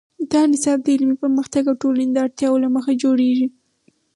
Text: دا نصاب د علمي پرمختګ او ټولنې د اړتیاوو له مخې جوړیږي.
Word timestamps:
دا 0.31 0.41
نصاب 0.51 0.79
د 0.83 0.87
علمي 0.95 1.15
پرمختګ 1.23 1.63
او 1.67 1.75
ټولنې 1.81 2.07
د 2.13 2.17
اړتیاوو 2.25 2.61
له 2.63 2.69
مخې 2.75 2.93
جوړیږي. 3.03 3.47